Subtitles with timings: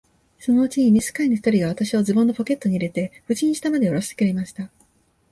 [0.39, 4.71] そのうちに召使の一人が、私をズボンのポケットに入れて、無事に下までおろしてくれました。